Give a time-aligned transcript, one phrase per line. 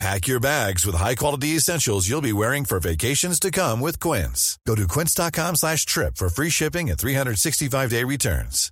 [0.00, 4.58] Pack your bags with high-quality essentials you'll be wearing for vacations to come with Quince.
[4.66, 8.70] Go to quince.com slash trip for free shipping and 365-day returns.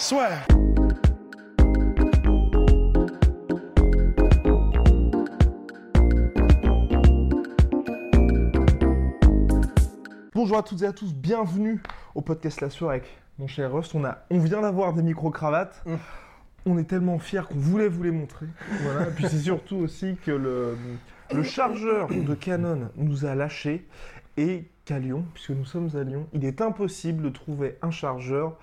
[0.00, 0.46] Soit.
[10.34, 11.82] Bonjour à toutes et à tous, bienvenue
[12.14, 13.94] au podcast La Soirée avec mon cher Rust.
[13.94, 15.82] On, a, on vient d'avoir des micro-cravates.
[16.66, 18.46] On est tellement fiers qu'on voulait vous les montrer.
[18.82, 19.08] Voilà.
[19.08, 20.76] Et puis c'est surtout aussi que le,
[21.32, 23.86] le chargeur de Canon nous a lâché
[24.36, 28.56] et qu'à Lyon, puisque nous sommes à Lyon, il est impossible de trouver un chargeur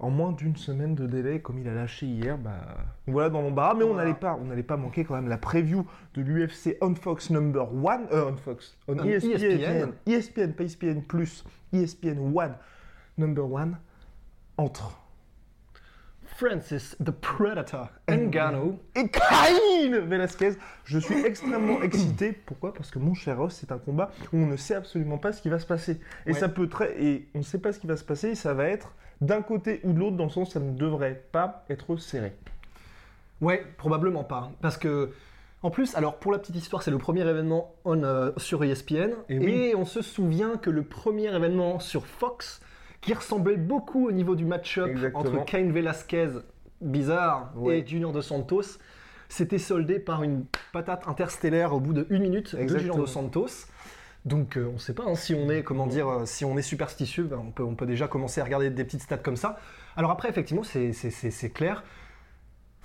[0.00, 2.36] en moins d'une semaine de délai, comme il a lâché hier.
[2.36, 2.60] Bah,
[3.06, 5.86] voilà dans l'embarras, mais on n'allait pas, on n'allait pas manquer quand même la preview
[6.14, 9.92] de l'UFC on Fox Number One, euh, on Fox, on ESPN, ESPN.
[10.06, 12.54] ESPN, pas ESPN plus, ESPN One
[13.18, 13.78] Number One
[14.56, 15.03] entre
[16.36, 18.78] Francis the Predator Ngannou.
[18.96, 20.54] et Cain Velasquez.
[20.84, 22.32] Je suis extrêmement excité.
[22.32, 22.74] Pourquoi?
[22.74, 25.40] Parce que mon cher Ross, c'est un combat où on ne sait absolument pas ce
[25.40, 26.00] qui va se passer.
[26.26, 26.38] Et Ouais.
[26.38, 27.00] ça peut très.
[27.02, 28.30] Et on ne sait pas ce qui va se passer.
[28.30, 30.72] Et ça va être d'un côté ou de l'autre, dans le sens où ça ne
[30.76, 32.32] devrait pas être serré.
[33.40, 34.50] Ouais, probablement pas.
[34.60, 35.10] Parce que,
[35.62, 39.12] en plus, alors pour la petite histoire, c'est le premier événement on, euh, sur ESPN.
[39.28, 42.60] Et on se souvient que le premier événement sur Fox,
[43.04, 46.30] qui ressemblait beaucoup au niveau du match-up entre Cain Velasquez,
[46.80, 47.80] bizarre, Ouais.
[47.80, 48.78] et Junior Dos Santos,
[49.28, 52.66] s'était soldé par une patate interstellaire au bout de une minute de.
[52.78, 53.66] Junior Dos Santos.
[54.24, 56.56] Donc euh, on ne sait pas hein, si on est comment dire euh, si on
[56.56, 59.36] est superstitieux, ben, on, peut, on peut déjà commencer à regarder des petites stats comme
[59.36, 59.58] ça.
[59.98, 61.84] Alors après effectivement c'est clair.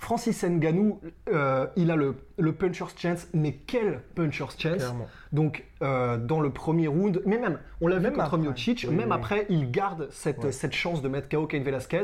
[0.00, 0.98] Francis Ngannou,
[1.30, 4.76] euh, il a le, le puncher's chance, mais quel puncher's chance?
[4.78, 5.06] Clairement.
[5.32, 8.38] Donc euh, dans le premier round, mais même, on l'a vu Même contre après.
[8.38, 9.14] Miocic, Oui, même oui.
[9.14, 10.52] après, il garde cette, Ouais.
[10.52, 12.02] cette chance de mettre KO Cain Velasquez.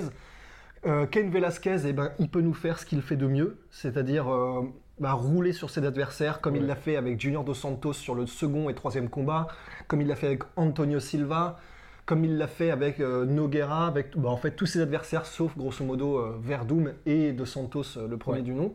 [0.85, 4.31] Euh, Cain Velasquez, eh ben, il peut nous faire ce qu'il fait de mieux, c'est-à-dire
[4.33, 4.61] euh,
[5.01, 8.27] bah, rouler sur ses adversaires, comme il l'a fait avec Junior Dos Santos sur le
[8.27, 9.49] second et troisième combat,
[9.89, 11.59] comme il l'a fait avec Antonio Silva,
[12.07, 15.57] comme il l'a fait avec euh, Nogueira, avec bah, en fait tous ses adversaires, sauf
[15.59, 18.45] grosso modo euh, Verdum et Dos Santos, euh, le premier Ouais.
[18.45, 18.75] du nom.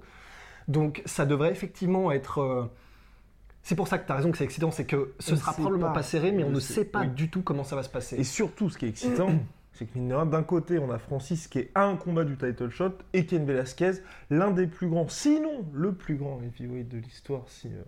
[0.68, 2.70] Donc ça devrait effectivement être...
[3.64, 5.54] c'est pour ça que tu as raison que c'est excitant, c'est que ce On sera
[5.54, 5.94] probablement pas.
[5.96, 7.08] pas, serré, mais on ne sait pas oui.
[7.08, 8.18] du tout comment ça va se passer.
[8.18, 9.30] Et surtout, ce qui est excitant,
[9.74, 12.26] c'est que mine de rien, d'un côté, on a Francis qui est à un combat
[12.26, 13.94] du title shot et Ken Velasquez,
[14.30, 17.82] l'un des plus grands, sinon le plus grand heavyweight de l'histoire, si, euh,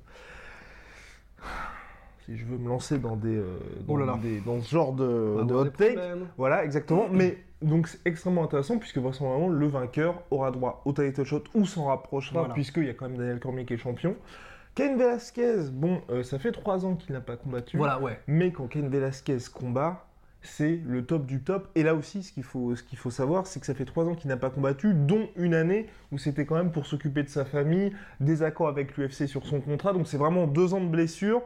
[2.26, 3.58] si je veux me lancer dans, des, euh,
[3.88, 4.20] dans, Oh là là.
[4.22, 5.94] des- dans ce genre de, hot des take.
[5.96, 6.28] problèmes.
[6.38, 7.08] Voilà, exactement.
[7.12, 11.66] Mais donc c'est extrêmement intéressant puisque vraisemblablement le vainqueur aura droit au title shot ou
[11.66, 12.54] s'en rapprochera Voilà.
[12.54, 14.16] puisqu'il y a quand même Daniel Cormier qui est champion.
[14.76, 17.78] Ken Velasquez, bon, euh, ça fait trois ans qu'il n'a pas combattu.
[17.78, 18.20] Voilà, ouais.
[18.28, 20.06] Mais quand Ken Velasquez combat,
[20.42, 21.68] c'est le top du top.
[21.76, 24.06] Et là aussi, ce qu'il faut, ce qu'il faut savoir, c'est que ça fait trois
[24.10, 27.30] ans qu'il n'a pas combattu, dont une année où c'était quand même pour s'occuper de
[27.30, 29.94] sa famille, des accords avec l'UFC sur son contrat.
[29.94, 31.44] Donc c'est vraiment deux ans de blessure,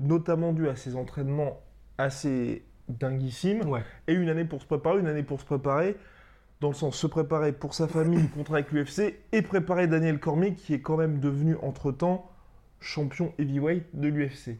[0.00, 1.60] notamment dû à ses entraînements
[1.98, 3.82] assez dinguissimes, Ouais.
[4.08, 5.96] et une année pour se préparer, une année pour se préparer.
[6.60, 10.18] Dans le sens se préparer pour sa famille, le contrat avec l'UFC, et préparer Daniel
[10.18, 12.30] Cormier, qui est quand même devenu entre-temps
[12.80, 14.58] champion heavyweight de l'UFC.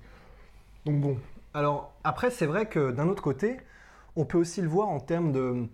[0.87, 1.19] Donc bon,
[1.55, 3.59] Alors après, c'est vrai que d'un autre côté,
[4.17, 5.67] on peut aussi le voir en termes de...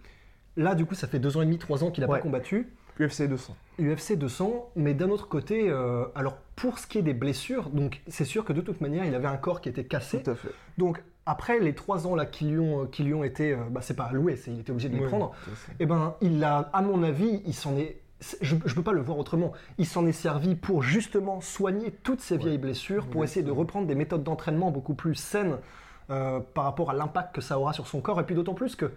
[0.56, 2.18] Là, du coup, ça fait deux ans et demi, trois ans qu'il n'a Ouais.
[2.18, 2.68] pas combattu.
[2.98, 3.56] UFC 200.
[3.80, 8.00] UFC 200, mais d'un autre côté, euh, alors pour ce qui est des blessures, donc
[8.08, 10.22] c'est sûr que de toute manière, il avait un corps qui était cassé.
[10.22, 10.50] Tout à fait.
[10.78, 13.80] Donc après les trois ans là qui lui ont, qui lui ont été, euh, bah,
[13.82, 15.32] c'est pas alloué, c'est il était obligé de les Ouais, prendre.
[15.54, 15.72] fait.
[15.80, 18.00] Eh ben, il a, à mon avis, il s'en est.
[18.42, 19.52] Je ne peux pas le voir autrement.
[19.78, 23.86] Il s'en est servi pour justement soigner toutes ces vieilles blessures, pour essayer de reprendre
[23.86, 25.56] des méthodes d'entraînement beaucoup plus saines
[26.10, 28.20] euh, par rapport à l'impact que ça aura sur son corps.
[28.20, 28.92] Et puis d'autant plus que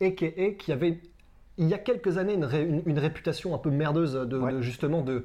[0.00, 0.52] A.K.A.
[0.58, 0.98] qui avait,
[1.58, 4.52] il y a quelques années, une, ré- une- une réputation un peu merdeuse de, Ouais.
[4.52, 5.24] de- justement de,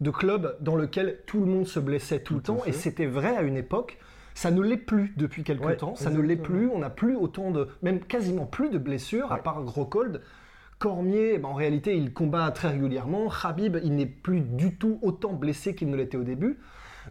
[0.00, 2.58] de club dans lequel tout le monde se blessait tout, le Tout temps.
[2.60, 2.70] fait.
[2.70, 3.98] Et c'était vrai à une époque.
[4.34, 5.94] Ça ne l'est plus depuis quelques Ouais, temps.
[5.94, 6.68] Ça ne l'est plus.
[6.68, 10.20] On n'a plus autant de, même quasiment plus de blessures, à part Gros Cold.
[10.78, 13.28] Cormier, ben, en réalité, il combat très régulièrement.
[13.30, 16.58] Khabib, il n'est plus du tout autant blessé qu'il ne l'était au début.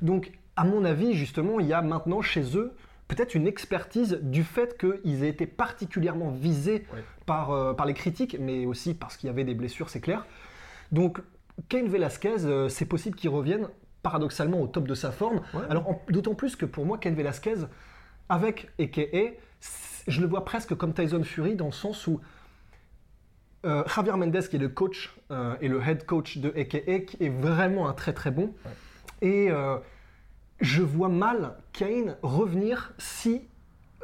[0.01, 2.73] Donc, à mon avis, justement, il y a maintenant chez eux
[3.07, 7.03] peut-être une expertise du fait qu'ils aient été particulièrement visés Ouais.
[7.25, 10.25] Par, euh, par les critiques, mais aussi parce qu'il y avait des blessures, c'est clair.
[10.91, 11.19] Donc,
[11.69, 13.67] Cain Velasquez, euh, c'est possible qu'il revienne
[14.01, 15.41] paradoxalement au top de sa forme.
[15.53, 15.61] Ouais.
[15.69, 17.55] Alors, d'autant plus que pour moi, Cain Velasquez,
[18.29, 22.19] avec AKA, c'est- je le vois presque comme Tyson Fury dans le sens où
[23.65, 27.17] euh, Javier Mendes, qui est le coach euh, et le head coach de AKA, qui
[27.23, 28.53] est vraiment un très très bon.
[29.21, 29.77] Et euh,
[30.59, 33.43] je vois mal Kane revenir si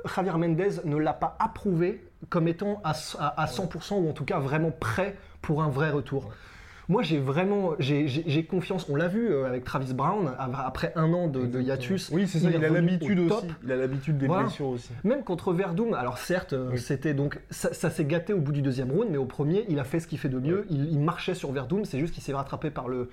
[0.06, 4.26] Javier Mendes ne l'a pas approuvé comme étant à, à- à 100% ou en tout
[4.26, 6.30] cas vraiment prêt pour un vrai retour.
[6.90, 8.88] Moi, j'ai vraiment, j'ai confiance.
[8.90, 12.10] On l'a vu euh, avec Travis Brown après un an de, de hiatus.
[12.12, 13.46] Oui, c'est ça, il, a l'habitude au aussi.
[13.64, 14.44] Il a l'habitude des Voilà.
[14.46, 14.90] blessures aussi.
[15.04, 16.80] Même contre Verdum, alors certes, euh, Oui.
[16.80, 19.78] c'était donc ça, ça s'est gâté au bout du deuxième round, mais au premier, il
[19.80, 20.66] a fait ce qu'il fait de mieux.
[20.72, 23.12] Il, il marchait sur Verdum, c'est juste qu'il s'est rattrapé par le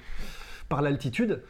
[0.70, 1.42] par l'altitude.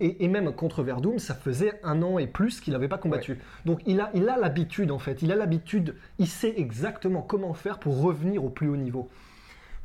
[0.00, 3.38] Et, et même contre Verdum, ça faisait un an et plus qu'il n'avait pas combattu.
[3.64, 7.52] Donc il a il a l'habitude en fait, il a l'habitude, il sait exactement comment
[7.52, 9.08] faire pour revenir au plus haut niveau.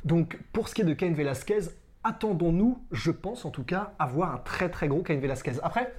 [0.04, 1.70] Donc pour ce qui est de Cain Velasquez,
[2.04, 5.54] attendons-nous, je pense en tout cas, avoir un très très gros Cain Velasquez.
[5.62, 5.92] Après,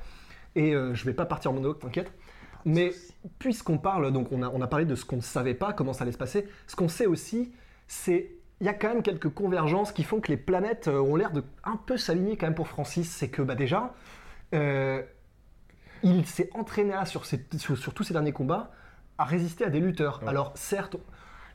[0.56, 2.12] et euh, je vais pas partir en monologue, t'inquiète.
[2.66, 2.94] Mais
[3.38, 5.94] puisqu'on parle, donc on a, on a parlé de ce qu'on ne savait pas, comment
[5.94, 7.54] ça allait se passer, ce qu'on sait aussi,
[7.88, 11.16] c'est il y a quand même quelques convergences qui font que les planètes euh, ont
[11.16, 13.10] l'air de un peu s'aligner quand même pour Francis.
[13.10, 13.94] C'est que bah, déjà,
[14.54, 15.02] euh,
[16.04, 18.72] il s'est entraîné là sur, ces- sur- sur tous ces derniers combats
[19.18, 20.20] à résister à des lutteurs.
[20.24, 20.30] Ouais.
[20.30, 20.98] Alors certes,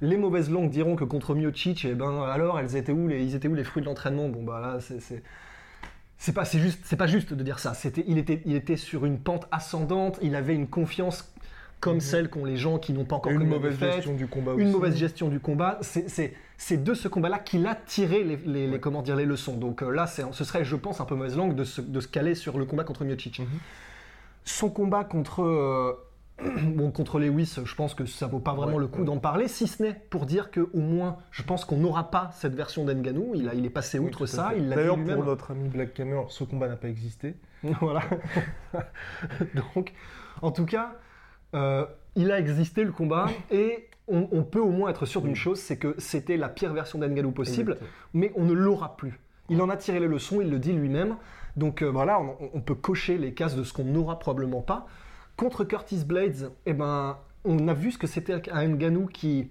[0.00, 3.34] les mauvaises langues diront que contre Miocic, eh ben alors elles étaient où les, ils
[3.34, 4.28] étaient où les fruits de l'entraînement?
[4.28, 5.22] Bon bah là c'est c'est-
[6.18, 7.74] c'est pas c'est juste c'est pas juste de dire ça.
[7.74, 10.18] C'était il était il était sur une pente ascendante.
[10.22, 11.33] Il avait une confiance
[11.84, 14.62] comme celle qu'ont les gens qui n'ont pas encore une mauvaise gestion du combat une
[14.62, 14.72] aussi.
[14.72, 15.78] mauvaise gestion du combat.
[15.82, 19.56] C'est- de ce combat-là qu'il a tiré les, les- les- comment dire, les leçons.
[19.56, 22.08] Donc euh, là, ce serait, je pense, un peu mauvaise langue de se, de se
[22.08, 23.40] caler sur le combat contre Miocic.
[23.40, 23.46] Mhm.
[24.44, 25.92] Son combat contre, euh,
[26.62, 29.04] bon, contre Lewis, je pense que ça vaut pas vraiment Ouais, le coup ouais.
[29.04, 32.30] d'en parler, si ce n'est pour dire que au moins, je pense qu'on n'aura pas
[32.34, 33.32] cette version d'Enganou.
[33.34, 34.52] Il, a- il est passé outre ça.
[34.56, 37.34] D'ailleurs, pour notre ami Black Hammer, ce combat n'a pas existé.
[37.80, 38.02] voilà.
[39.54, 39.92] Donc,
[40.42, 40.92] en tout cas,
[41.54, 41.84] euh,
[42.16, 45.58] il a existé le combat et on, on peut au moins être sûr d'une chose,
[45.58, 47.90] c'est que c'était la pire version d'Engalou possible, Exactement.
[48.14, 49.18] mais on ne l'aura plus.
[49.48, 51.16] Il en a tiré les leçons, il le dit lui-même.
[51.56, 54.86] Donc euh, voilà, on, on peut cocher les cases de ce qu'on n'aura probablement pas.
[55.36, 59.48] Contre Curtis Blades, eh ben, on a vu ce que c'était un Nganou qui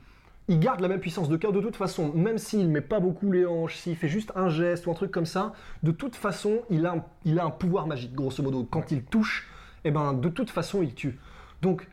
[0.49, 3.31] il garde la même puissance de cœur de toute façon, même s'il met pas beaucoup
[3.31, 5.53] les hanches, s'il fait juste un geste ou un truc comme ça,
[5.83, 8.67] de toute façon, il a un, il a un pouvoir magique, grosso modo.
[8.69, 9.47] Quand il touche,
[9.85, 11.17] eh ben, de toute façon, il tue.
[11.63, 11.87] Donc,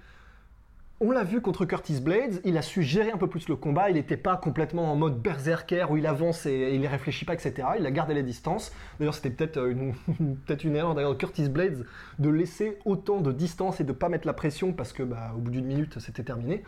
[0.98, 3.88] on l'a vu contre Curtis Blades, il a su gérer un peu plus le combat,
[3.88, 7.34] il n'était pas complètement en mode berserker où il avance et, il ne réfléchit pas,
[7.34, 7.68] etc.
[7.78, 8.72] Il a gardé les distances.
[8.98, 9.94] D'ailleurs, c'était peut-être euh, une,
[10.46, 11.86] peut-une une erreur d'ailleurs de Curtis Blades
[12.18, 15.38] de laisser autant de distance et de pas mettre la pression parce que bah, au
[15.38, 16.64] bout d'une minute, c'était terminé.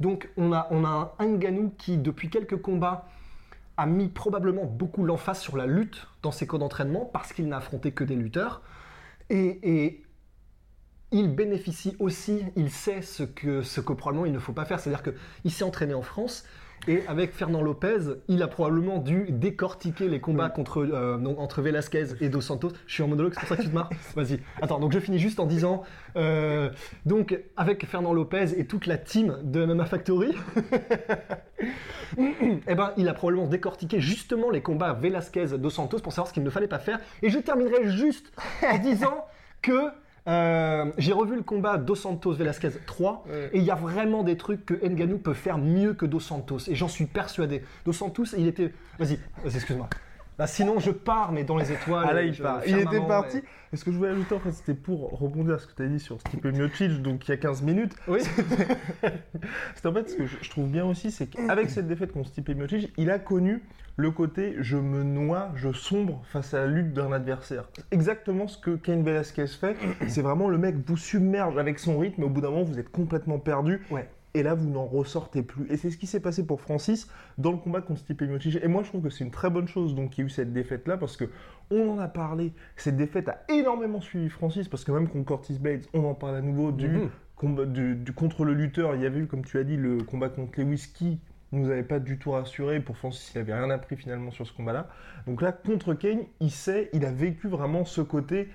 [0.00, 3.06] Donc, on a, un Ngannou qui, depuis quelques combats,
[3.76, 7.58] a mis probablement beaucoup l'emphase sur la lutte dans ses cours d'entraînement parce qu'il n'a
[7.58, 8.60] affronté que des lutteurs.
[9.30, 10.03] Et
[11.14, 14.80] il bénéficie aussi, il sait ce que, ce que probablement il ne faut pas faire.
[14.80, 16.44] C'est-à-dire qu'il s'est entraîné en France
[16.88, 22.06] et avec Fernand Lopez, il a probablement dû décortiquer les combats contre, euh, entre Velasquez
[22.20, 22.72] et Dos Santos.
[22.86, 24.40] Je suis en monologue, c'est pour ça que tu te marres Vas-y.
[24.60, 25.84] Attends, donc je finis juste en disant
[26.16, 26.68] euh,
[27.06, 30.34] donc avec Fernand Lopez et toute la team de MMA Factory,
[32.18, 36.42] eh ben, il a probablement décortiqué justement les combats Velasquez-Dos Santos pour savoir ce qu'il
[36.42, 36.98] ne fallait pas faire.
[37.22, 38.32] Et je terminerai juste
[38.68, 39.24] en disant
[39.62, 39.90] que
[40.26, 43.50] euh, j'ai revu le combat Dos Santos-Velasquez 3 Ouais.
[43.52, 46.60] et il y a vraiment des trucs que Ngannou peut faire mieux que Dos Santos
[46.68, 47.62] et j'en suis persuadé.
[47.84, 48.72] Dos Santos, il était.
[48.98, 49.88] Vas-y, excuse-moi.
[50.36, 52.06] Bah, sinon, je pars, mais dans les étoiles.
[52.08, 52.60] Ah là, il je- part.
[52.66, 53.36] Il était parti.
[53.38, 55.74] et- Et ce que je voulais ajouter, en fait, c'était pour rebondir à ce que
[55.74, 57.94] tu as dit sur Stipe Miocic, donc il y a 15 minutes.
[58.08, 58.18] Oui.
[59.74, 62.28] C'est en fait ce que je, je trouve bien aussi, c'est qu'avec cette défaite contre
[62.28, 63.62] Stipe Miocic, il a connu
[63.96, 67.68] le côté je me noie, je sombre face à la lutte d'un adversaire.
[67.90, 69.76] Exactement ce que Cain Velasquez fait.
[70.08, 72.90] C'est vraiment le mec vous submerge avec son rythme, au bout d'un moment, vous êtes
[72.90, 73.80] complètement perdu.
[73.90, 74.08] Ouais.
[74.36, 75.64] Et là, vous n'en ressortez plus.
[75.70, 77.08] Et c'est ce qui s'est passé pour Francis
[77.38, 78.58] dans le combat contre Stipe Miocic.
[78.60, 80.30] Et moi, je trouve que c'est une très bonne chose donc qu'il y ait eu
[80.30, 81.26] cette défaite-là parce que
[81.70, 82.52] on en a parlé.
[82.74, 86.34] Cette défaite a énormément suivi Francis parce que même contre Curtis Blades, on en parle
[86.34, 86.90] à nouveau du,
[87.36, 88.96] combat, du, du contre le lutteur.
[88.96, 90.92] Il y avait eu, comme tu as dit, le combat contre Lewis
[91.54, 92.80] nous avait pas du tout rassuré.
[92.80, 94.88] Pour Francis, il avait rien appris finalement sur ce combat-là.
[95.26, 98.48] Donc là, contre Kane, il sait, il a vécu vraiment ce côté.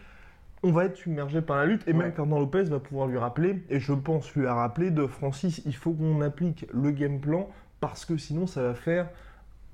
[0.62, 2.00] On va être submergé par la lutte et Ouais.
[2.00, 5.62] même Fernand Lopez va pouvoir lui rappeler, et je pense lui a rappelé de Francis,
[5.65, 9.08] il faut qu'on applique le game plan parce que sinon ça va faire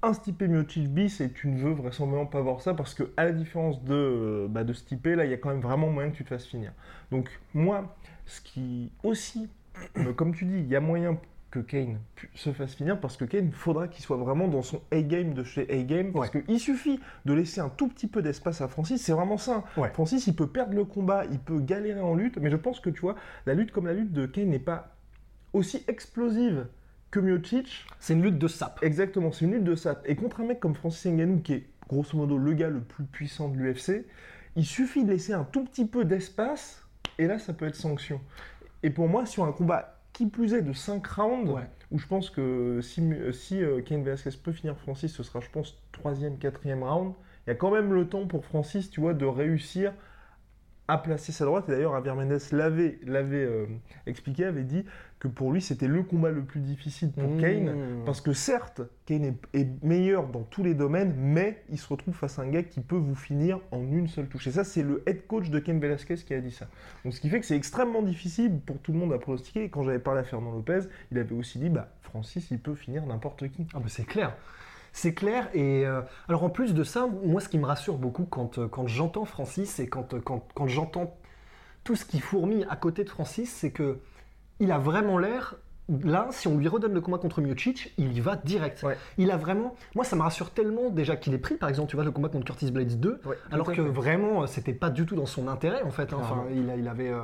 [0.03, 3.25] un Stipe Miocic bis et tu ne veux vraisemblablement pas voir ça parce que à
[3.25, 6.12] la différence de, euh, bah, de Stipe, là il y a quand même vraiment moyen
[6.12, 6.72] que tu te fasses finir.
[7.12, 7.96] Donc moi,
[8.27, 9.50] ce qui aussi,
[10.15, 11.17] comme tu dis, il y a moyen
[11.55, 12.00] que Kane
[12.33, 15.65] se fasse finir parce que Kane faudra qu'il soit vraiment dans son A-game de chez
[15.71, 19.38] A-game parce qu'il suffit de laisser un tout petit peu d'espace à Francis, c'est vraiment
[19.38, 19.63] ça.
[19.77, 19.89] Ouais.
[19.93, 22.89] Francis il peut perdre le combat, il peut galérer en lutte, mais je pense que
[22.89, 24.95] tu vois, la lutte comme la lutte de Kane n'est pas
[25.53, 26.67] aussi explosive
[27.09, 27.85] que Miocic.
[28.00, 28.83] C'est une lutte de sap.
[28.83, 30.03] Exactement, c'est une lutte de sap.
[30.09, 33.05] Et contre un mec comme Francis Ngannou, qui est grosso modo le gars le plus
[33.05, 34.05] puissant de l'UFC,
[34.57, 36.85] il suffit de laisser un tout petit peu d'espace,
[37.17, 38.19] et là, ça peut être sanction.
[38.83, 41.67] Et pour moi, sur un combat qui plus est de 5 rounds, Ouais.
[41.91, 45.41] où je pense que si, euh, si euh, Cain Velasquez peut finir Francis, ce sera,
[45.41, 47.13] je pense, 3e, 4e round.
[47.45, 49.93] Il y a quand même le temps pour Francis, tu vois, de réussir
[50.88, 51.65] à placer sa droite.
[51.70, 53.65] Et d'ailleurs, Javier Mendes l'avait, l'avait euh,
[54.06, 54.86] expliqué, avait dit
[55.20, 57.42] que pour lui, c'était le combat le plus difficile pour Mmh.
[57.42, 57.75] Kane.
[58.06, 62.13] Parce que certes, Kane est, est meilleur dans tous les domaines, mais il se retrouve
[62.13, 64.48] face à un gars qui peut vous finir en une seule touche.
[64.48, 66.68] Et ça, c'est le head coach de Ken Velasquez qui a dit ça.
[67.04, 69.63] Donc ce qui fait que c'est extrêmement difficile pour tout le monde à pronostiquer.
[69.63, 72.75] Et quand j'avais parlé à Fernand Lopez, il avait aussi dit, bah, Francis, il peut
[72.75, 73.68] finir n'importe qui.
[73.74, 74.36] Ah bah c'est clair.
[74.98, 75.50] C'est clair.
[75.54, 78.68] Et euh, alors en plus de ça, moi ce qui me rassure beaucoup quand, euh,
[78.70, 81.18] quand j'entends Francis et quand, euh, quand, quand j'entends
[81.84, 84.00] tout ce qui fourmille à côté de Francis, c'est que
[84.62, 85.56] il a vraiment l'air.
[86.04, 88.82] Là, si on lui redonne le combat contre Miocic, il y va direct.
[88.84, 88.98] Ouais.
[89.18, 89.75] Il a vraiment.
[89.96, 92.30] Moi, ça me rassure tellement déjà qu'il est pris, par exemple, tu vois, le combat
[92.30, 93.82] contre Curtis Blades 2, Ouais, alors que fait.
[93.82, 96.12] vraiment, c'était pas du tout dans son intérêt, en fait.
[96.14, 96.18] hein.
[96.22, 97.10] Enfin, il, a- il avait.
[97.10, 97.22] euh,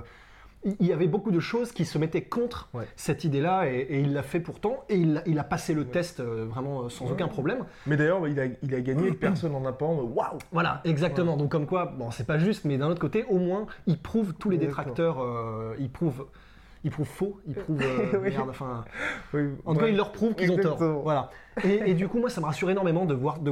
[0.63, 2.85] il y avait beaucoup de choses qui se mettaient contre Ouais.
[2.95, 5.85] cette idée-là et, et il l'a fait pourtant et il, a- il a passé le
[5.85, 7.11] test euh, vraiment euh, sans Ouais.
[7.13, 7.65] aucun problème.
[7.87, 11.35] Mais d'ailleurs, il a, il a gagné, personne en a pas waouh Voilà, exactement.
[11.37, 14.33] Donc comme quoi, bon, c'est pas juste, mais d'un autre côté, au moins, il prouve
[14.35, 16.25] tous les détracteurs, euh, il prouve,
[16.83, 18.29] il prouve faux, il prouve euh, Oui.
[18.29, 18.49] merde.
[18.49, 18.85] Enfin,
[19.33, 20.77] Oui, en tout cas, il leur prouve qu'ils ont tort.
[21.03, 21.31] Voilà.
[21.63, 23.51] Et, et du coup, moi, ça me rassure énormément de voir, de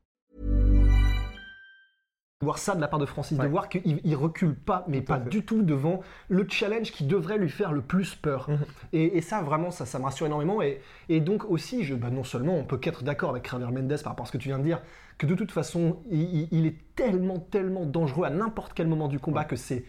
[2.41, 5.05] Voir ça de la part de Francis, de voir qu'il il recule pas, mais Tout
[5.05, 8.49] pas du tout devant le challenge qui devrait lui faire le plus peur.
[8.49, 8.57] Mhm.
[8.93, 10.61] Et, et ça, vraiment, ça, ça me rassure énormément.
[10.61, 14.01] Et, et donc aussi, je, bah, non seulement on peut qu'être d'accord avec Javier Mendes
[14.03, 14.81] par rapport à ce que tu viens de dire,
[15.17, 19.43] que de toute façon, il, est tellement, tellement dangereux à n'importe quel moment du combat
[19.43, 19.83] que c'est,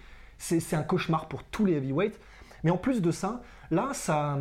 [0.73, 2.21] un cauchemar pour tous les heavyweights.
[2.65, 3.41] Mais en plus de ça,
[3.71, 4.39] là, ça,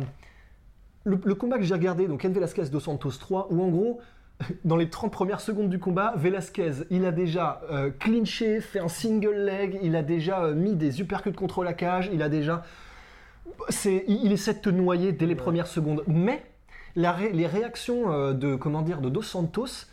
[1.04, 4.00] le, le combat que j'ai regardé, donc Ken Velasquez dos Santos 3, où en gros,
[4.64, 8.88] dans les 30 premières secondes du combat, Velasquez, il a déjà euh, clinché, fait un
[8.88, 12.62] single leg, il a déjà euh, mis des uppercuts contre la cage, il a déjà.
[13.68, 16.02] C'est, il, il essaie de te noyer dès les premières secondes.
[16.06, 16.42] Mais
[16.96, 19.86] la ré- les réactions euh, de, comment dire, de Dos Santos,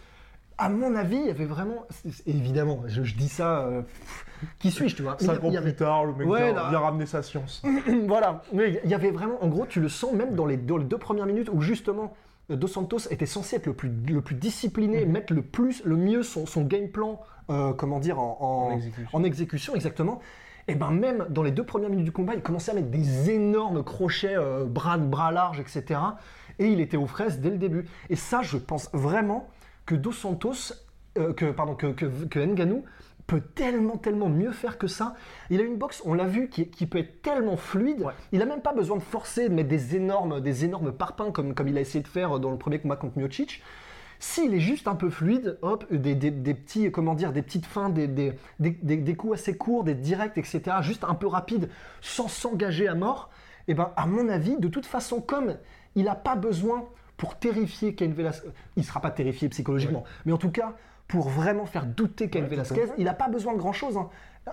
[0.57, 1.85] à mon avis, il y avait vraiment.
[2.25, 3.69] évidemment, je, je dis ça.
[3.85, 4.25] pff,
[4.59, 5.17] qui suis-je, tu vois?
[5.19, 7.61] Mais il y a- Cinq ans plus tard, le mec Ouais, vient, ramener sa science.
[8.07, 10.77] voilà, mais il y avait vraiment, en gros, tu le sens même dans les, dans
[10.77, 12.13] les deux premières minutes où justement
[12.55, 15.11] Dos Santos était censé être le plus, le plus discipliné, Mhm.
[15.11, 18.75] mettre le plus, le mieux son, son game plan, euh, comment dire, en, en- En
[18.75, 19.09] exécution.
[19.13, 20.19] en exécution, exactement.
[20.67, 23.31] Et ben même dans les deux premières minutes du combat, il commençait à mettre des
[23.31, 25.99] énormes crochets, euh, bras, bras larges, etc.
[26.59, 27.85] Et il était aux fraises dès le début.
[28.09, 29.47] Et ça, je pense vraiment
[29.87, 30.73] que Dos Santos,
[31.17, 32.05] euh, que, pardon, que, que,
[33.29, 35.15] peut tellement, tellement mieux faire que ça.
[35.51, 38.01] Il a une boxe, on l'a vu, qui, qui peut être tellement fluide.
[38.01, 38.13] Ouais.
[38.31, 41.53] Il n'a même pas besoin de forcer, de mettre des énormes, des énormes parpaings comme,
[41.53, 43.61] comme il a essayé de faire dans le premier combat contre Miocic.
[44.17, 47.67] S'il est juste un peu fluide, hop, des, des- des petits, comment dire, des petites
[47.67, 51.69] fins, des, des, coups assez courts, des directs, etc., juste un peu rapide,
[52.01, 53.29] sans s'engager à mort,
[53.67, 55.55] et ben, à mon avis, de toute façon, comme
[55.95, 56.83] il n'a pas besoin
[57.15, 60.75] pour terrifier Cain Velasquez, il ne sera pas terrifié psychologiquement, mais en tout cas,
[61.09, 63.97] pour vraiment faire douter Cain Ouais, Velasquez, il n'a pas besoin de grand-chose.
[63.97, 64.09] hein.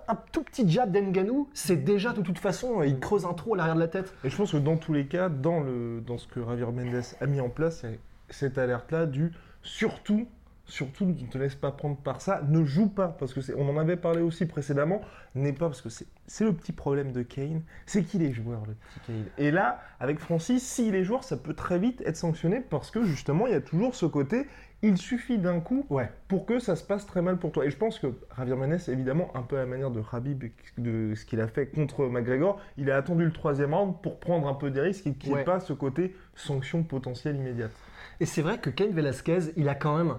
[0.09, 3.59] Un tout petit jab d'Enganou, c'est déjà de toute façon, il creuse un trou à
[3.59, 4.13] l'arrière de la tête.
[4.25, 7.03] Et je pense que dans tous les cas, dans, le, dans ce que Javier Mendes
[7.21, 7.89] a mis en place, a
[8.29, 9.33] cette alerte-là du
[9.63, 10.27] surtout,
[10.67, 13.69] surtout ne te laisse pas prendre par ça, ne joue pas, parce que c'est, on
[13.71, 15.01] en avait parlé aussi précédemment,
[15.35, 18.63] n'est pas, parce que c'est, c'est le petit problème de Kane, c'est qu'il est joueur,
[18.67, 19.25] le petit Kane.
[19.39, 23.05] Et là, avec Francis, s'il est joueur, ça peut très vite être sanctionné, parce que
[23.05, 24.47] justement, il y a toujours ce côté,
[24.83, 26.11] il suffit d'un coup Ouais.
[26.29, 27.65] pour que ça se passe très mal pour toi.
[27.67, 30.45] Et je pense que Javier Mendes, évidemment, un peu à la manière de Habib,
[30.79, 34.47] de ce qu'il a fait contre McGregor, il a attendu le troisième round pour prendre
[34.49, 35.41] un peu des risques et qu'il n'y Ouais.
[35.43, 37.73] ait pas ce côté sanction potentielle immédiate.
[38.21, 40.15] Et c'est vrai que Cain Velasquez, il a quand même.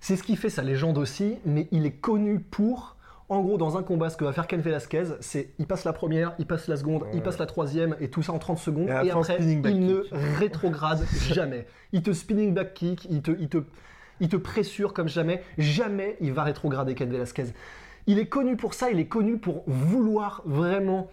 [0.00, 2.91] C'est ce qui fait sa légende aussi, mais il est connu pour.
[3.32, 5.94] En gros, dans un combat, ce que va faire Cain Velasquez, c'est il passe la
[5.94, 8.90] première, il passe la seconde, il passe la troisième, et tout ça en 30 secondes.
[8.90, 10.04] Et après, il ne
[10.38, 11.66] rétrograde jamais.
[11.92, 13.64] Il te spinning back kick, il te, il te,
[14.20, 15.42] il te pressure comme jamais.
[15.56, 17.46] Jamais il va rétrograder Cain Velasquez.
[18.06, 21.08] Il est connu pour ça, il est connu pour vouloir vraiment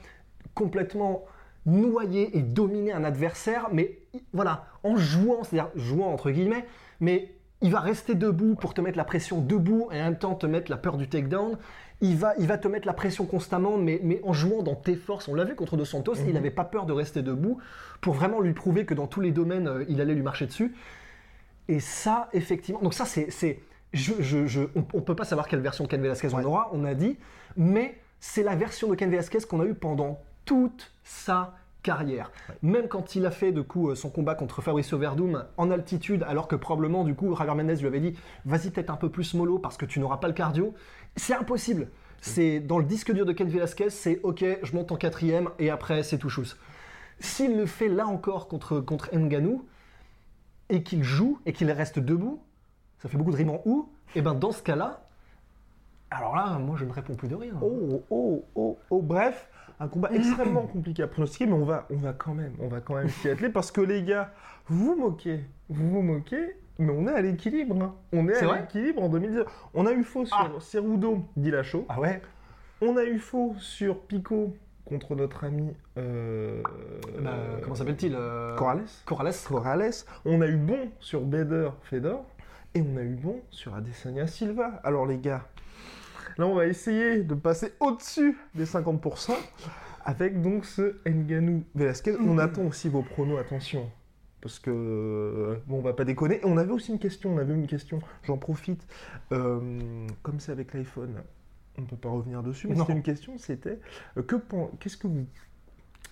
[0.55, 1.23] complètement
[1.65, 3.97] noyer et dominer un adversaire, mais
[4.33, 6.65] voilà, en jouant, c'est-à-dire jouant entre guillemets,
[6.99, 10.35] mais il va rester debout pour te mettre la pression debout et en même temps
[10.35, 11.57] te mettre la peur du takedown.
[12.01, 14.95] Il va, il va te mettre la pression constamment, mais, mais en jouant dans tes
[14.95, 15.27] forces.
[15.27, 17.59] On l'a vu contre Dos Santos, il n'avait pas peur de rester debout
[17.99, 20.73] pour vraiment lui prouver que dans tous les domaines, euh, il allait lui marcher dessus.
[21.67, 23.59] Et ça, effectivement, donc ça, c'est, c'est,
[23.93, 26.69] je, je- je- on, on peut pas savoir quelle version de Ken Velasquez on aura,
[26.73, 27.17] on a dit,
[27.57, 31.53] mais c'est la version de Ken Velasquez qu'on a eue pendant toute sa
[31.83, 32.31] carrière.
[32.61, 36.23] Même quand il a fait de coup euh, son combat contre Fabricio Verdum en altitude,
[36.27, 39.33] alors que probablement du coup Javier Mendez lui avait dit, vas-y peut-être un peu plus
[39.33, 40.73] mollo parce que tu n'auras pas le cardio,
[41.15, 41.89] c'est impossible.
[42.21, 45.69] C'est dans le disque dur de Ken Velasquez, c'est ok, je monte en quatrième et
[45.69, 46.57] après c'est tout chousse.
[47.19, 49.65] S'il le fait là encore contre, contre Nganou,
[50.69, 52.41] et qu'il joue et qu'il reste debout,
[52.99, 55.05] ça fait beaucoup de rimes en ou, et ben dans ce cas-là,
[56.11, 57.53] alors là, moi je ne réponds plus de rien.
[57.61, 59.48] Oh, oh, oh, oh, bref,
[59.79, 62.81] un combat extrêmement compliqué à pronostiquer, mais on va, on va quand même, on va
[62.81, 64.33] quand même s'y atteler parce que les gars,
[64.67, 67.81] vous vous moquez, vous vous moquez, mais on est à l'équilibre.
[67.81, 67.95] hein.
[68.13, 69.43] On est, C'est à vrai l'équilibre en 2010.
[69.73, 70.59] On a eu faux sur Ah.
[70.59, 71.85] Cerudo Dilacho.
[71.89, 72.21] Ah ouais
[72.81, 74.55] On a eu faux sur Pico
[74.85, 75.73] contre notre ami.
[75.97, 76.61] Euh,
[77.21, 77.31] Bah,
[77.61, 78.85] Comment s'appelle-t-il euh, Corrales.
[79.05, 79.33] Corrales.
[79.47, 79.91] Corrales.
[80.25, 82.25] On a eu bon sur Bader Fedor.
[82.75, 84.79] Et on a eu bon sur Adesanya Silva.
[84.83, 85.41] Alors les gars,
[86.39, 89.33] là on va essayer de passer au-dessus des 50%
[90.05, 92.15] avec donc ce Nganou Velasquez.
[92.19, 93.91] On attend aussi vos pronos, attention.
[94.41, 96.37] Parce que, euh, bon, on va pas déconner.
[96.37, 98.87] Et on avait aussi une question, on avait une question, j'en profite.
[99.33, 101.21] Euh, comme c'est avec l'iPhone,
[101.77, 103.79] on ne peut pas revenir dessus, mais c'était une question, c'était,
[104.17, 105.25] euh, que pen- qu'est-ce que vous...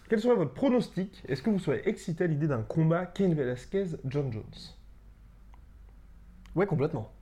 [0.09, 1.23] Quel serait votre pronostic?
[1.27, 4.43] Est-ce que vous serez excité à l'idée d'un combat Ken Velasquez-John Jones?
[6.55, 7.13] Ouais, complètement.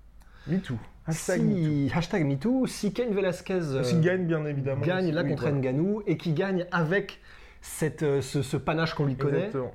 [0.47, 0.77] Me too.
[1.07, 1.87] Hashtag me too.
[1.87, 4.81] si, hashtag MeToo, si Ken Velasquez euh, gagne, bien évidemment.
[4.83, 5.57] gagne là Oui, contre voilà.
[5.57, 7.19] Nganou et qui gagne avec
[7.61, 9.73] cette, euh, ce, ce panache qu'on lui connaît, Exactement.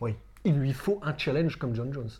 [0.00, 0.14] oui,
[0.44, 2.10] il lui faut un challenge comme John Jones.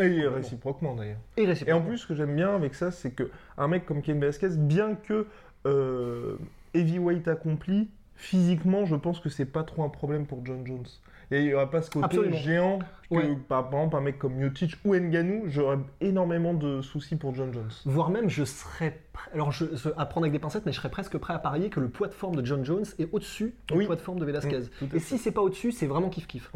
[0.00, 1.18] Et réciproquement d'ailleurs.
[1.36, 4.02] Et, Et en plus, ce que j'aime bien avec ça, c'est que un mec comme
[4.02, 5.26] Ken Velasquez, bien que
[5.66, 6.36] euh,
[6.74, 10.86] heavyweight accompli, physiquement, je pense que c'est pas trop un problème pour John Jones.
[11.30, 12.36] Et il n'y aura pas ce côté Absolument.
[12.36, 13.36] géant que, Ouais.
[13.48, 17.52] par, par exemple, un mec comme Miocic ou Ngannou, j'aurais énormément de soucis pour John
[17.52, 17.70] Jones.
[17.86, 19.00] Voire même, je serais.
[19.14, 21.38] pr- Alors, je, je- à prendre avec des pincettes, mais je serais presque prêt à
[21.38, 23.86] parier que le poids de forme de John Jones est au-dessus du Oui.
[23.86, 24.60] poids de forme de Velasquez.
[24.82, 26.50] Mm, Et si c'est pas au-dessus, c'est vraiment kiff-kiff.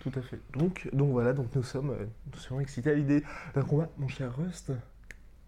[0.00, 0.38] Tout à fait.
[0.56, 3.88] Donc, donc voilà, donc nous sommes, euh, nous sommes excités à l'idée d'un combat.
[3.98, 4.72] Mon cher Rust,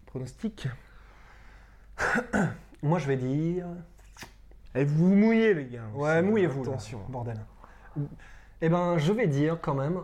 [0.05, 0.67] pronostic
[2.83, 3.65] Moi, je vais dire.
[4.75, 5.83] Et vous vous mouillez, les gars.
[5.95, 6.63] Ouais, mouillez-vous.
[6.63, 6.99] là, Attention.
[7.09, 7.37] Bordel.
[8.61, 9.99] Eh ben, je vais dire quand même.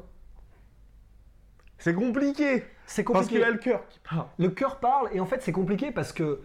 [1.77, 2.63] C'est compliqué.
[2.85, 3.35] C'est Parce compliqué.
[3.41, 4.25] qu'il a le cœur qui parle.
[4.37, 6.39] Le cœur parle, et en fait, c'est compliqué parce que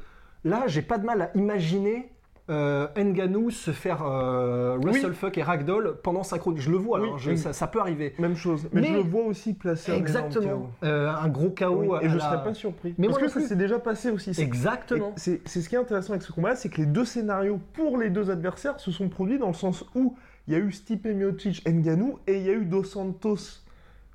[0.45, 2.11] là, j'ai pas de mal à imaginer
[2.49, 6.61] euh, Ngannou se faire euh, Russell Fuck et Ragdoll pendant sa chronique.
[6.61, 7.39] Je le vois, Oui, hein, je- oui.
[7.39, 8.13] ça, ça peut arriver.
[8.19, 8.69] Même chose.
[8.73, 10.71] Mais, Mais- je le vois aussi énorme Exactement.
[10.83, 11.85] Euh, un gros chaos.
[11.93, 12.95] Oui, et je la- serais pas surpris.
[12.99, 14.33] Mais Parce moi que ça s'est déjà passé aussi.
[14.41, 15.13] Exactement.
[15.17, 18.11] c'est ce qui est intéressant avec ce combat, c'est que les deux scénarios pour les
[18.11, 21.67] deux adversaires se sont produits dans le sens où il y a eu Stipe Miocic
[21.69, 23.63] Ngannou et il y a eu Dos Santos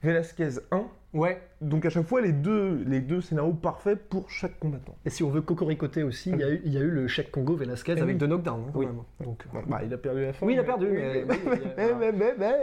[0.04, 0.84] Velasquez 1.
[1.14, 1.42] Ouais.
[1.62, 4.96] Donc à chaque fois les deux, les deux scénarios parfaits pour chaque combattant.
[5.06, 7.08] Et si on veut cocoricoter aussi, il y, a eu- il y a eu le
[7.08, 8.20] chèque Congo Velasquez Eh avec oui.
[8.20, 8.66] deux knockdowns.
[8.68, 8.86] hein, Oui.
[9.24, 10.46] Donc, euh, Bah, il a perdu la fin.
[10.46, 11.26] Oui, il a perdu, mais-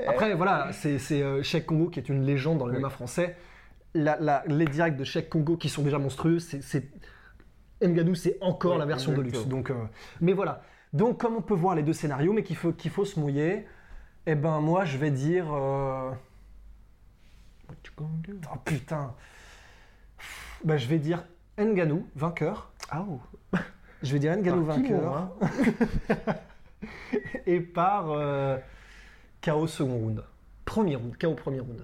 [0.07, 2.79] Après, voilà, c'est euh, Cheikh Congo qui est une légende dans le Oui.
[2.81, 3.37] MMA français.
[3.95, 6.89] La- la- les directs de Cheikh Congo qui sont déjà monstrueux, c'est-.
[7.83, 9.47] Ngannou, c'est encore la version de luxe.
[9.49, 9.75] Donc, euh,
[10.21, 10.63] mais voilà.
[10.93, 13.67] Donc, comme on peut voir les deux scénarios, mais qu'il faut, qu'il faut se mouiller,
[14.27, 15.47] eh ben, moi, je vais dire.
[15.53, 16.11] euh,
[17.69, 18.35] What you gonna do?
[18.53, 19.15] Oh putain.
[20.65, 21.25] Bah, je vais dire
[21.59, 22.71] Ngannou, vainqueur.
[22.91, 23.21] Ah, oh.
[24.03, 25.31] Je vais dire qui, vainqueur.
[27.47, 28.59] Et par euh,
[29.43, 30.25] KO second round.
[30.65, 31.83] Premier round, KO premier round.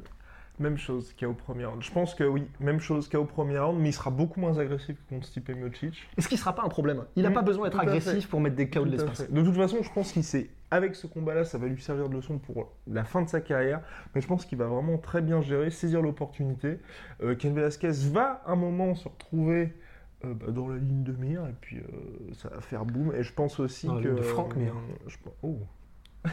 [0.58, 1.82] Même chose KO premier round.
[1.82, 4.96] Je pense que oui, même chose KO premier round, mais il sera beaucoup moins agressif
[4.96, 6.08] que contre Stipe Miocic.
[6.16, 7.04] Et ce qui ne sera pas un problème.
[7.14, 8.28] Il n'a Mm, pas besoin d'être agressif fait.
[8.28, 9.30] pour mettre des KO de l'espace.
[9.30, 12.14] De toute façon, je pense qu'il sait, avec ce combat-là, ça va lui servir de
[12.14, 13.82] leçon pour la fin de sa carrière.
[14.14, 16.78] Mais je pense qu'il va vraiment très bien gérer, saisir l'opportunité.
[17.22, 19.74] Euh, Ken Velasquez va un moment se retrouver
[20.24, 23.14] euh, bah, dans la ligne de mire, et puis euh, ça va faire boum.
[23.14, 24.08] Et je pense aussi Dans la que.
[24.08, 24.74] ligne de Franck Mir.
[25.06, 25.58] je oh.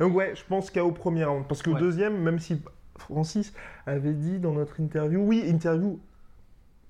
[0.00, 1.46] Donc, ouais, je pense qu'au premier round.
[1.48, 1.80] Parce qu'au Ouais.
[1.80, 2.60] deuxième, même si
[2.98, 3.52] Francis
[3.86, 5.98] avait dit dans notre interview, oui, interview,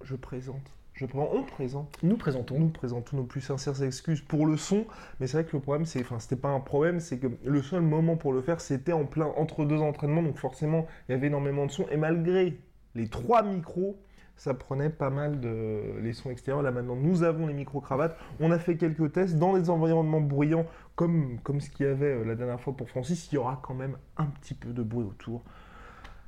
[0.02, 0.74] je présente.
[0.94, 1.98] Je prends, on présente.
[2.04, 2.58] Nous présentons.
[2.58, 4.86] Nous présentons nos plus sincères excuses pour le son,
[5.18, 7.62] mais c'est vrai que le problème, c'est, enfin, c'était pas un problème, c'est que le
[7.62, 11.14] seul moment pour le faire, c'était en plein entre deux entraînements, donc forcément, il y
[11.16, 12.56] avait énormément de son, et malgré
[12.94, 13.96] les trois micros,
[14.36, 16.62] ça prenait pas mal de les sons extérieurs.
[16.62, 18.16] Là maintenant, nous avons les micro-cravates.
[18.40, 22.14] On a fait quelques tests dans des environnements bruyants, comme, comme ce qu'il y avait
[22.14, 23.30] euh, la dernière fois pour Francis.
[23.32, 25.42] Il y aura quand même un petit peu de bruit autour.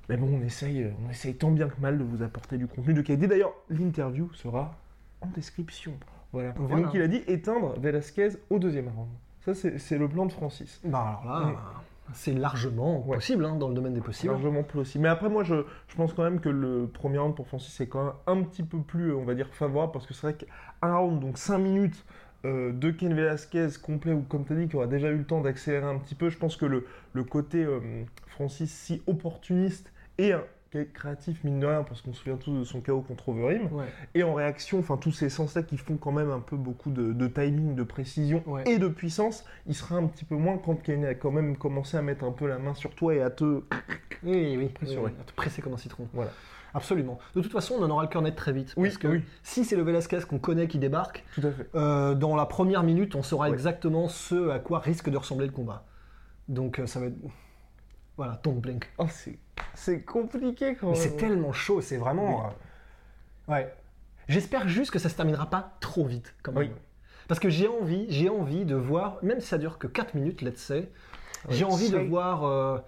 [0.09, 2.67] Mais bon, on essaye, euh, on essaye tant bien que mal de vous apporter du
[2.67, 3.27] contenu de qualité.
[3.27, 4.75] D'ailleurs, l'interview sera
[5.21, 5.93] en description.
[6.33, 6.51] Voilà.
[6.51, 6.83] Et Voilà.
[6.85, 9.09] donc il a dit éteindre Velasquez au deuxième round.
[9.45, 10.81] Ça, c'est le plan de Francis.
[10.85, 11.53] Bah alors là,
[12.13, 13.17] c'est largement Ouais.
[13.17, 14.33] possible hein, dans le domaine des possibles.
[14.33, 15.03] Largement possible.
[15.03, 17.87] Mais après, moi, je, je pense quand même que le premier round pour Francis est
[17.89, 20.95] quand même un petit peu plus, on va dire, favorable parce que c'est vrai qu'un
[20.97, 22.05] round, donc 5 minutes
[22.45, 25.25] euh, de Ken Velasquez complet, ou comme tu as dit, qui aura déjà eu le
[25.25, 27.81] temps d'accélérer un petit peu, je pense que le, le côté euh,
[28.27, 30.43] Francis si opportuniste et un
[30.93, 33.87] créatif, mine de rien, parce qu'on se souvient tous de son chaos contre Overeem, Ouais.
[34.15, 37.13] et en réaction, enfin tous ces sens-là qui font quand même un peu beaucoup de,
[37.15, 38.65] de timing, de précision Ouais.
[38.67, 41.97] et de puissance, il sera un petit peu moins quand Kane a quand même commencé
[41.97, 43.63] à mettre un peu la main sur toi et à te
[44.23, 46.09] Oui, oui, à te presser comme un citron.
[46.13, 46.31] Voilà.
[46.75, 47.19] Absolument.
[47.35, 48.75] De toute façon, on en aura le cœur net très vite.
[48.77, 49.23] Oui, parce que oui.
[49.43, 51.71] si c'est le Velasquez qu'on connaît qui débarque, Tout à fait.
[51.75, 53.55] euh, dans la première minute, on saura Ouais.
[53.55, 55.85] exactement ce à quoi risque de ressembler le combat.
[56.49, 57.17] Donc euh, ça va être...
[58.17, 58.91] Voilà, don't blink.
[58.99, 59.39] Oh, c'est,
[59.75, 60.97] c'est compliqué quand même.
[60.97, 62.47] c'est tellement chaud, c'est vraiment...
[62.47, 63.73] euh, Ouais.
[64.29, 66.65] J'espère juste que ça se terminera pas trop vite, quand même.
[66.65, 66.71] Oui.
[67.29, 70.43] Parce que j'ai envie, j'ai envie de voir, même si ça dure que 4 minutes,
[70.43, 70.89] let's say,
[71.49, 72.79] j'ai Oui, envie de voir euh,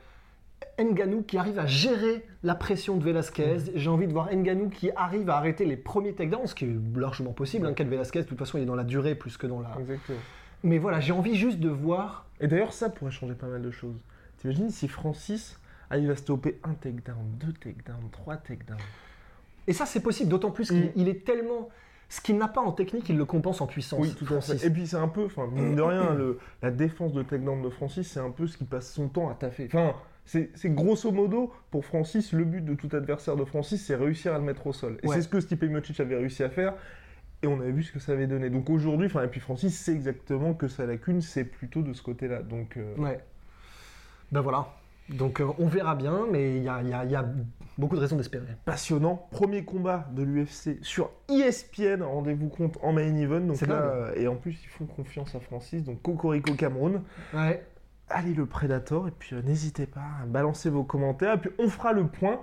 [0.81, 3.55] Nganou qui arrive à gérer la pression de Velasquez.
[3.55, 3.71] Mhm.
[3.75, 6.77] J'ai envie de voir Nganou qui arrive à arrêter les premiers takedowns, ce qui est
[6.97, 7.67] largement possible.
[7.67, 9.77] Hein, Ken Velasquez, de toute façon, il est dans la durée plus que dans la.
[9.79, 10.19] Exactement.
[10.65, 12.27] Mais voilà, j'ai envie juste de voir.
[12.41, 13.97] Et d'ailleurs, ça pourrait changer pas mal de choses.
[14.39, 15.59] T'imagines si Francis
[15.91, 18.77] arrive à stopper un takedown, deux takedowns, trois takedowns?
[19.67, 20.93] Et ça, c'est possible, d'autant plus qu'il Mm.
[20.97, 21.69] il est tellement.
[22.11, 24.01] Ce qu'il n'a pas en technique, il le compense en puissance.
[24.01, 24.65] Oui, tout à fait.
[24.67, 27.69] Et puis c'est un peu, enfin, mine de rien, le, la défense de takedown de
[27.69, 29.67] Francis, c'est un peu ce qui passe son temps à taffer.
[29.67, 29.93] Enfin,
[30.25, 34.33] c'est c'est grosso modo, pour Francis, le but de tout adversaire de Francis, c'est réussir
[34.35, 34.99] à le mettre au sol.
[35.03, 35.17] Et Ouais.
[35.17, 36.75] c'est ce que Stipe Miocic avait réussi à faire.
[37.43, 38.49] Et on avait vu ce que ça avait donné.
[38.49, 42.03] Donc aujourd'hui, enfin, et puis Francis sait exactement que sa lacune, c'est plutôt de ce
[42.03, 42.43] côté-là.
[42.43, 43.21] Donc, euh, Ouais.
[44.33, 44.69] Ben voilà.
[45.09, 47.17] Donc euh, on verra bien, mais il y a, y y
[47.79, 48.45] beaucoup de raisons d'espérer.
[48.65, 49.27] passionnant.
[49.31, 53.41] Premier combat de l'UFC sur ESPN, rendez-vous compte en main event.
[53.41, 55.83] Donc là, euh, et en plus, ils font confiance à Francis.
[55.83, 57.03] Donc Cocorico Cameroun.
[57.33, 57.65] Ouais.
[58.11, 59.09] Allez le Predator.
[59.09, 61.35] Et puis euh, n'hésitez pas à balancer vos commentaires.
[61.35, 62.41] Et puis on fera le point.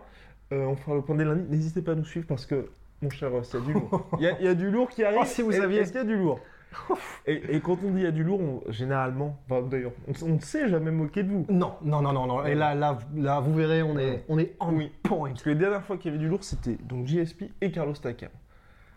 [0.51, 1.43] On fera le point dès lundi.
[1.49, 2.69] N'hésitez pas à nous suivre parce que,
[3.01, 4.09] mon cher Ross, il y a du lourd.
[4.19, 5.19] Il y a, il y a du lourd qui arrive.
[5.21, 5.81] Oh, si vous saviez.
[5.81, 6.39] Est-ce qu'il y a du lourd?
[7.25, 9.38] et, et quand on dit il y a du lourd, on- généralement,
[9.69, 9.91] d'ailleurs,
[10.23, 11.45] on ne s'est jamais moqué de vous.
[11.49, 12.45] Non, non, non, non, non.
[12.45, 14.91] Et là, là, là, vous verrez, on est, on est en Oui.
[15.04, 15.30] point.
[15.30, 17.93] Parce que les dernières fois qu'il y avait du lourd, c'était donc JSP et Carlos
[17.93, 18.30] Takam.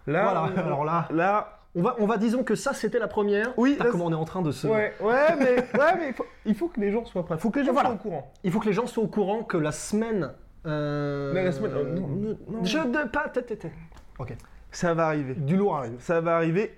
[0.06, 3.08] Là, Voilà, on- alors là- là, On va, on va, disons que ça, c'était la
[3.08, 3.52] première.
[3.58, 4.66] Oui, là, comment on est en train de se.
[4.66, 7.36] Ouais, ouais, mais, ouais, mais il, faut, il faut que les gens soient prêts.
[7.36, 7.90] Il faut que les gens Voilà.
[7.90, 8.32] soient au courant.
[8.42, 10.32] Il faut que les gens soient au courant que la semaine.
[10.66, 11.72] euh, Mais la semaine.
[11.74, 12.64] euh, non, non, non.
[12.64, 13.28] Je de pas.
[13.28, 13.72] tête, tête, tête.
[14.18, 14.34] Ok.
[14.72, 15.34] Ça va arriver.
[15.34, 15.96] Du lourd arrive.
[16.00, 16.72] Ça va arriver.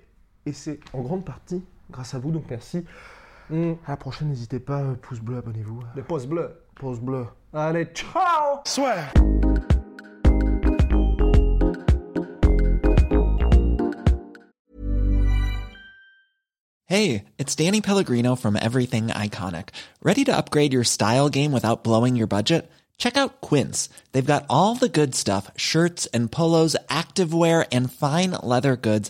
[0.45, 2.83] Et c'est en grande partie grâce à vous, donc merci.
[3.49, 3.73] Hmm.
[3.85, 5.83] À la prochaine, n'hésitez pas, euh, pouce bleu, abonnez-vous.
[5.95, 6.51] Les pouces bleus.
[6.75, 7.27] Pouce bleu.
[7.53, 9.13] Allez, ciao Soit.
[16.87, 19.69] Hey, it's Danny Pellegrino from Everything Iconic.
[20.01, 22.69] Ready to upgrade your style game without blowing your budget?
[23.01, 23.89] Check out Quince.
[24.11, 29.09] They've got all the good stuff shirts and polos, activewear, and fine leather goods,